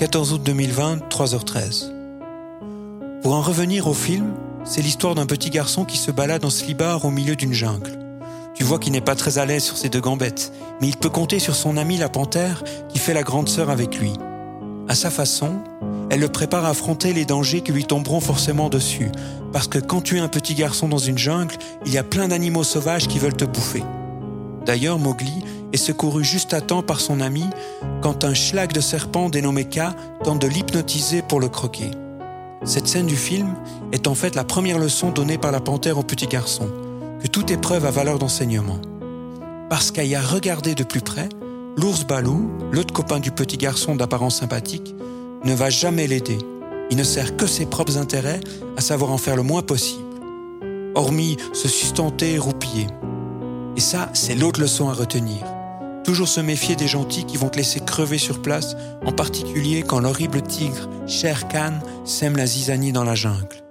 14 0.00 0.32
août 0.32 0.42
2020, 0.42 1.10
3h13. 1.10 1.92
Pour 3.20 3.34
en 3.34 3.42
revenir 3.42 3.86
au 3.86 3.92
film, 3.92 4.32
c'est 4.64 4.80
l'histoire 4.80 5.14
d'un 5.14 5.26
petit 5.26 5.50
garçon 5.50 5.84
qui 5.84 5.98
se 5.98 6.10
balade 6.10 6.42
en 6.42 6.48
slibard 6.48 7.04
au 7.04 7.10
milieu 7.10 7.36
d'une 7.36 7.52
jungle. 7.52 7.98
Tu 8.54 8.64
vois 8.64 8.78
qu'il 8.78 8.92
n'est 8.92 9.02
pas 9.02 9.14
très 9.14 9.36
à 9.36 9.44
l'aise 9.44 9.62
sur 9.62 9.76
ses 9.76 9.90
deux 9.90 10.00
gambettes, 10.00 10.54
mais 10.80 10.88
il 10.88 10.96
peut 10.96 11.10
compter 11.10 11.38
sur 11.38 11.54
son 11.54 11.76
ami 11.76 11.98
la 11.98 12.08
panthère 12.08 12.64
qui 12.88 12.98
fait 12.98 13.12
la 13.12 13.22
grande 13.22 13.50
sœur 13.50 13.68
avec 13.68 13.98
lui. 13.98 14.14
À 14.88 14.94
sa 14.94 15.10
façon, 15.10 15.56
elle 16.08 16.20
le 16.20 16.28
prépare 16.28 16.64
à 16.64 16.70
affronter 16.70 17.12
les 17.12 17.26
dangers 17.26 17.60
qui 17.60 17.72
lui 17.72 17.84
tomberont 17.84 18.20
forcément 18.20 18.70
dessus, 18.70 19.12
parce 19.52 19.68
que 19.68 19.78
quand 19.78 20.00
tu 20.00 20.16
es 20.16 20.20
un 20.20 20.28
petit 20.28 20.54
garçon 20.54 20.88
dans 20.88 20.96
une 20.96 21.18
jungle, 21.18 21.56
il 21.84 21.92
y 21.92 21.98
a 21.98 22.04
plein 22.04 22.28
d'animaux 22.28 22.64
sauvages 22.64 23.06
qui 23.06 23.18
veulent 23.18 23.36
te 23.36 23.44
bouffer. 23.44 23.82
D'ailleurs, 24.64 24.98
Mowgli 24.98 25.42
est 25.72 25.78
secouru 25.78 26.24
juste 26.24 26.54
à 26.54 26.60
temps 26.60 26.82
par 26.82 27.00
son 27.00 27.20
ami 27.20 27.44
quand 28.02 28.24
un 28.24 28.34
schlag 28.34 28.72
de 28.72 28.80
serpent 28.80 29.28
dénommé 29.28 29.64
K 29.64 29.80
tente 30.22 30.40
de 30.40 30.48
l'hypnotiser 30.48 31.22
pour 31.22 31.40
le 31.40 31.48
croquer. 31.48 31.90
Cette 32.64 32.88
scène 32.88 33.06
du 33.06 33.16
film 33.16 33.54
est 33.92 34.06
en 34.06 34.14
fait 34.14 34.34
la 34.34 34.44
première 34.44 34.78
leçon 34.78 35.10
donnée 35.10 35.38
par 35.38 35.52
la 35.52 35.60
panthère 35.60 35.98
au 35.98 36.02
petit 36.02 36.26
garçon, 36.26 36.68
que 37.22 37.26
toute 37.26 37.50
épreuve 37.50 37.86
a 37.86 37.90
valeur 37.90 38.18
d'enseignement. 38.18 38.78
Parce 39.70 39.90
qu'à 39.90 40.04
y 40.04 40.16
regarder 40.16 40.74
de 40.74 40.84
plus 40.84 41.00
près, 41.00 41.28
l'ours 41.76 42.04
Balou, 42.04 42.50
l'autre 42.70 42.92
copain 42.92 43.20
du 43.20 43.30
petit 43.30 43.56
garçon 43.56 43.96
d'apparence 43.96 44.40
sympathique, 44.40 44.94
ne 45.44 45.54
va 45.54 45.70
jamais 45.70 46.06
l'aider. 46.06 46.38
Il 46.90 46.96
ne 46.96 47.04
sert 47.04 47.36
que 47.36 47.46
ses 47.46 47.66
propres 47.66 47.96
intérêts, 47.96 48.40
à 48.76 48.80
savoir 48.80 49.10
en 49.12 49.18
faire 49.18 49.36
le 49.36 49.42
moins 49.42 49.62
possible. 49.62 50.02
Hormis 50.94 51.36
se 51.54 51.68
sustenter 51.68 52.34
et 52.34 52.38
roupiller. 52.38 52.88
Et 53.80 53.82
ça, 53.82 54.10
c'est 54.12 54.34
l'autre 54.34 54.60
leçon 54.60 54.90
à 54.90 54.92
retenir. 54.92 55.38
Toujours 56.04 56.28
se 56.28 56.42
méfier 56.42 56.76
des 56.76 56.86
gentils 56.86 57.24
qui 57.24 57.38
vont 57.38 57.48
te 57.48 57.56
laisser 57.56 57.80
crever 57.80 58.18
sur 58.18 58.42
place, 58.42 58.76
en 59.06 59.10
particulier 59.10 59.84
quand 59.84 60.00
l'horrible 60.00 60.42
tigre, 60.42 60.86
Sher 61.06 61.48
Khan, 61.48 61.78
sème 62.04 62.36
la 62.36 62.44
zizanie 62.44 62.92
dans 62.92 63.04
la 63.04 63.14
jungle. 63.14 63.69